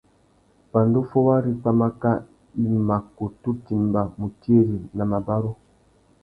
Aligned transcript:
Pandú 0.71 0.99
fôwari 1.09 1.51
pwámáká, 1.61 2.13
i 2.63 2.65
mà 2.87 2.97
kutu 3.15 3.49
timba 3.65 4.01
mutiri 4.19 4.77
na 4.97 5.03
mabarú. 5.11 5.51